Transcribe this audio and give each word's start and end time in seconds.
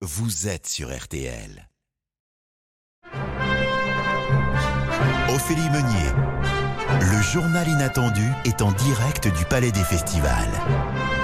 vous 0.00 0.46
êtes 0.46 0.68
sur 0.68 0.96
RTL. 0.96 1.68
Ophélie 5.28 5.70
Meunier, 5.70 6.12
le 7.00 7.22
journal 7.22 7.68
inattendu 7.68 8.22
est 8.44 8.62
en 8.62 8.70
direct 8.70 9.26
du 9.26 9.44
Palais 9.44 9.72
des 9.72 9.82
Festivals. 9.82 11.17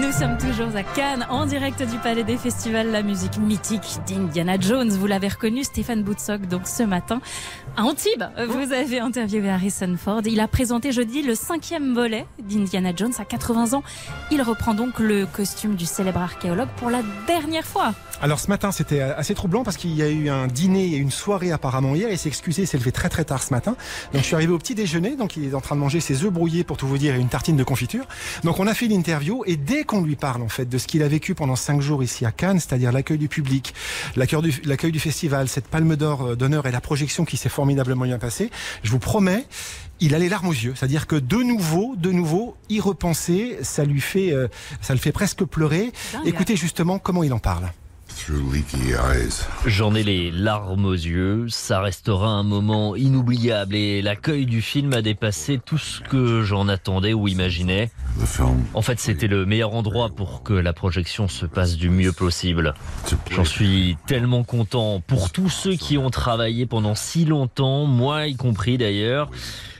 Nous 0.00 0.12
sommes 0.12 0.38
toujours 0.38 0.74
à 0.74 0.82
Cannes, 0.82 1.26
en 1.28 1.44
direct 1.44 1.82
du 1.82 1.98
Palais 1.98 2.24
des 2.24 2.38
Festivals, 2.38 2.90
la 2.90 3.02
musique 3.02 3.36
mythique 3.36 3.98
d'Indiana 4.06 4.58
Jones. 4.58 4.88
Vous 4.88 5.06
l'avez 5.06 5.28
reconnu, 5.28 5.62
Stéphane 5.62 6.02
Boutsock, 6.02 6.46
donc 6.46 6.66
ce 6.66 6.82
matin, 6.82 7.20
à 7.76 7.82
Antibes, 7.82 8.24
vous 8.48 8.72
avez 8.72 8.98
interviewé 8.98 9.50
Harrison 9.50 9.94
Ford. 10.02 10.22
Il 10.24 10.40
a 10.40 10.48
présenté 10.48 10.90
jeudi 10.90 11.22
le 11.22 11.34
cinquième 11.34 11.94
volet 11.94 12.26
d'Indiana 12.42 12.92
Jones 12.96 13.12
à 13.18 13.26
80 13.26 13.74
ans. 13.74 13.82
Il 14.30 14.40
reprend 14.40 14.72
donc 14.72 14.98
le 14.98 15.26
costume 15.26 15.74
du 15.74 15.84
célèbre 15.84 16.20
archéologue 16.20 16.68
pour 16.76 16.88
la 16.88 17.02
dernière 17.26 17.64
fois. 17.64 17.92
Alors 18.22 18.38
ce 18.38 18.48
matin, 18.48 18.70
c'était 18.70 19.00
assez 19.00 19.34
troublant 19.34 19.64
parce 19.64 19.78
qu'il 19.78 19.94
y 19.94 20.02
a 20.02 20.08
eu 20.08 20.28
un 20.28 20.46
dîner 20.46 20.88
et 20.88 20.96
une 20.96 21.10
soirée 21.10 21.52
apparemment 21.52 21.94
hier. 21.94 22.10
Il 22.10 22.18
s'est 22.18 22.28
excusé, 22.28 22.62
il 22.62 22.66
s'est 22.66 22.76
levé 22.76 22.92
très 22.92 23.08
très 23.08 23.24
tard 23.24 23.42
ce 23.42 23.50
matin. 23.50 23.76
Donc 24.12 24.20
je 24.20 24.26
suis 24.26 24.34
arrivé 24.34 24.52
au 24.52 24.58
petit 24.58 24.74
déjeuner, 24.74 25.16
donc 25.16 25.36
il 25.38 25.48
est 25.48 25.54
en 25.54 25.62
train 25.62 25.74
de 25.74 25.80
manger 25.80 26.00
ses 26.00 26.24
œufs 26.24 26.30
brouillés 26.30 26.62
pour 26.62 26.76
tout 26.76 26.86
vous 26.86 26.98
dire 26.98 27.14
et 27.14 27.18
une 27.18 27.28
tartine 27.28 27.56
de 27.56 27.64
confiture. 27.64 28.04
Donc 28.44 28.60
on 28.60 28.66
a 28.66 28.74
fait 28.74 28.88
l'interview 28.88 29.42
et 29.46 29.56
dès 29.56 29.84
qu'on 29.90 30.02
lui 30.02 30.14
parle 30.14 30.40
en 30.42 30.48
fait 30.48 30.66
de 30.66 30.78
ce 30.78 30.86
qu'il 30.86 31.02
a 31.02 31.08
vécu 31.08 31.34
pendant 31.34 31.56
cinq 31.56 31.80
jours 31.80 32.04
ici 32.04 32.24
à 32.24 32.30
Cannes, 32.30 32.60
c'est-à-dire 32.60 32.92
l'accueil 32.92 33.18
du 33.18 33.26
public, 33.26 33.74
l'accueil 34.14 34.40
du, 34.40 34.62
l'accueil 34.64 34.92
du 34.92 35.00
festival, 35.00 35.48
cette 35.48 35.66
palme 35.66 35.96
d'or 35.96 36.22
euh, 36.22 36.36
d'honneur 36.36 36.66
et 36.66 36.70
la 36.70 36.80
projection 36.80 37.24
qui 37.24 37.36
s'est 37.36 37.48
formidablement 37.48 38.04
bien 38.04 38.20
passée, 38.20 38.52
je 38.84 38.90
vous 38.92 39.00
promets, 39.00 39.46
il 39.98 40.14
a 40.14 40.20
les 40.20 40.28
larmes 40.28 40.46
aux 40.46 40.52
yeux. 40.52 40.74
C'est-à-dire 40.76 41.08
que 41.08 41.16
de 41.16 41.38
nouveau, 41.38 41.96
de 41.96 42.12
nouveau, 42.12 42.56
y 42.68 42.78
repenser, 42.78 43.58
ça 43.62 43.84
lui 43.84 44.00
fait, 44.00 44.32
euh, 44.32 44.46
ça 44.80 44.94
le 44.94 45.00
fait 45.00 45.10
presque 45.10 45.42
pleurer. 45.42 45.90
Dingue. 46.12 46.28
Écoutez 46.28 46.54
justement 46.54 47.00
comment 47.00 47.24
il 47.24 47.32
en 47.32 47.40
parle. 47.40 47.64
J'en 49.66 49.94
ai 49.94 50.02
les 50.02 50.30
larmes 50.30 50.84
aux 50.84 50.92
yeux, 50.92 51.46
ça 51.48 51.80
restera 51.80 52.28
un 52.28 52.42
moment 52.42 52.94
inoubliable 52.94 53.74
et 53.74 54.02
l'accueil 54.02 54.46
du 54.46 54.62
film 54.62 54.92
a 54.92 55.02
dépassé 55.02 55.60
tout 55.64 55.78
ce 55.78 56.00
que 56.00 56.42
j'en 56.42 56.68
attendais 56.68 57.12
ou 57.12 57.28
imaginais. 57.28 57.90
En 58.74 58.82
fait, 58.82 59.00
c'était 59.00 59.26
le 59.26 59.46
meilleur 59.46 59.74
endroit 59.74 60.10
pour 60.10 60.42
que 60.42 60.52
la 60.52 60.72
projection 60.72 61.28
se 61.28 61.46
passe 61.46 61.76
du 61.76 61.90
mieux 61.90 62.12
possible. 62.12 62.74
J'en 63.30 63.44
suis 63.44 63.96
tellement 64.06 64.44
content 64.44 65.00
pour 65.06 65.30
tous 65.30 65.48
ceux 65.48 65.74
qui 65.76 65.96
ont 65.96 66.10
travaillé 66.10 66.66
pendant 66.66 66.94
si 66.94 67.24
longtemps, 67.24 67.86
moi 67.86 68.26
y 68.26 68.36
compris 68.36 68.78
d'ailleurs. 68.78 69.30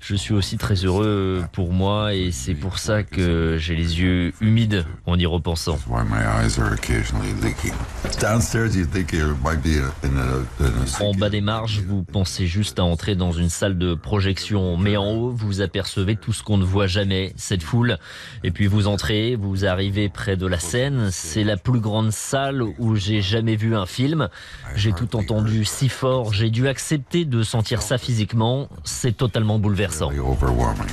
Je 0.00 0.14
suis 0.14 0.34
aussi 0.34 0.56
très 0.58 0.84
heureux 0.84 1.44
pour 1.52 1.72
moi 1.72 2.14
et 2.14 2.30
c'est 2.30 2.54
pour 2.54 2.78
ça 2.78 3.02
que 3.02 3.56
j'ai 3.58 3.74
les 3.74 4.00
yeux 4.00 4.32
humides 4.40 4.84
en 5.06 5.18
y 5.18 5.26
repensant. 5.26 5.78
En 11.00 11.14
bas 11.14 11.30
des 11.30 11.40
marges, 11.40 11.80
vous 11.86 12.02
pensez 12.02 12.46
juste 12.46 12.78
à 12.78 12.84
entrer 12.84 13.16
dans 13.16 13.32
une 13.32 13.48
salle 13.48 13.78
de 13.78 13.94
projection, 13.94 14.76
mais 14.76 14.96
en 14.96 15.12
haut, 15.12 15.30
vous 15.30 15.60
apercevez 15.60 16.16
tout 16.16 16.32
ce 16.32 16.42
qu'on 16.42 16.58
ne 16.58 16.64
voit 16.64 16.86
jamais, 16.86 17.32
cette 17.36 17.62
foule. 17.62 17.98
Et 18.44 18.50
puis 18.50 18.66
vous 18.66 18.86
entrez, 18.86 19.34
vous 19.34 19.64
arrivez 19.64 20.08
près 20.08 20.36
de 20.36 20.46
la 20.46 20.58
scène. 20.58 21.08
C'est 21.10 21.44
la 21.44 21.56
plus 21.56 21.80
grande 21.80 22.12
salle 22.12 22.62
où 22.78 22.96
j'ai 22.96 23.22
jamais 23.22 23.56
vu 23.56 23.74
un 23.74 23.86
film. 23.86 24.28
J'ai 24.74 24.92
tout 24.92 25.16
entendu 25.16 25.64
si 25.64 25.88
fort, 25.88 26.32
j'ai 26.32 26.50
dû 26.50 26.68
accepter 26.68 27.24
de 27.24 27.42
sentir 27.42 27.82
ça 27.82 27.98
physiquement. 27.98 28.68
C'est 28.84 29.16
totalement 29.16 29.58
bouleversant. 29.58 29.85
Overwhelming. 29.90 30.88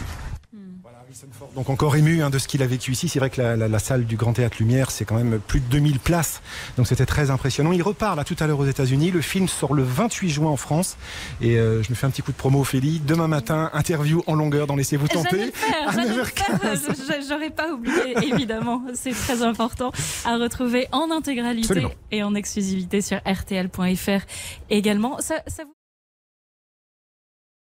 Donc 1.55 1.69
encore 1.69 1.95
ému 1.95 2.23
hein, 2.23 2.31
de 2.31 2.39
ce 2.39 2.47
qu'il 2.47 2.63
a 2.63 2.67
vécu 2.67 2.91
ici. 2.91 3.07
C'est 3.07 3.19
vrai 3.19 3.29
que 3.29 3.39
la, 3.39 3.55
la- 3.55 3.67
la 3.67 3.79
salle 3.79 4.05
du 4.05 4.15
Grand 4.17 4.33
Théâtre 4.33 4.57
Lumière, 4.59 4.89
c'est 4.89 5.05
quand 5.05 5.15
même 5.15 5.39
plus 5.39 5.59
de 5.59 5.65
2000 5.65 5.99
places. 5.99 6.41
Donc 6.75 6.87
c'était 6.87 7.05
très 7.05 7.29
impressionnant. 7.29 7.71
Il 7.71 7.83
repart 7.83 8.17
là 8.17 8.23
tout 8.23 8.35
à 8.39 8.47
l'heure 8.47 8.57
aux 8.59 8.65
États-Unis. 8.65 9.11
Le 9.11 9.21
film 9.21 9.47
sort 9.47 9.75
le 9.75 9.83
28 9.83 10.29
juin 10.29 10.49
en 10.49 10.57
France. 10.57 10.97
Et 11.39 11.57
euh, 11.59 11.83
je 11.83 11.91
me 11.91 11.95
fais 11.95 12.07
un 12.07 12.09
petit 12.09 12.23
coup 12.23 12.31
de 12.31 12.37
promo, 12.37 12.61
Ophélie. 12.61 12.99
Demain 12.99 13.27
matin, 13.27 13.69
interview 13.73 14.23
en 14.25 14.33
longueur 14.33 14.65
dans 14.65 14.75
Laissez-vous 14.75 15.07
tenter. 15.07 15.45
le 15.45 15.51
faire, 15.51 15.87
à 15.89 15.91
j'allais 15.91 16.15
le 16.15 16.23
faire. 16.23 16.59
9h15. 16.59 16.95
Je- 17.21 17.27
J'aurais 17.29 17.51
pas 17.51 17.71
oublié, 17.71 18.17
évidemment. 18.33 18.81
C'est 18.95 19.11
très 19.13 19.43
important 19.43 19.91
à 20.25 20.37
retrouver 20.37 20.87
en 20.91 21.11
intégralité 21.11 21.65
Absolument. 21.67 21.91
et 22.11 22.23
en 22.23 22.33
exclusivité 22.33 23.01
sur 23.01 23.17
RTL.fr 23.25 24.25
également. 24.71 25.19
Ça, 25.21 25.35
ça 25.47 25.63
vous- 25.63 25.75